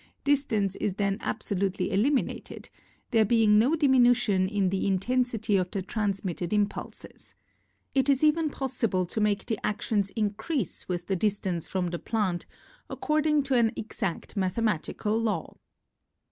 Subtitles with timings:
[0.23, 2.71] Distance is then absolutely eliminated,
[3.11, 7.35] there being no diminution in the intensity of the trans mitted impulses.
[7.93, 12.47] It is even possible to make the actions increase with the distance from the plant
[12.89, 15.57] according to an exact mathemati cal law.